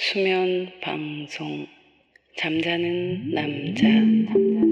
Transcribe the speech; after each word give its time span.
수면 0.00 0.70
방송. 0.80 1.66
잠자는 2.36 3.34
남자. 3.34 3.88
음, 3.88 4.67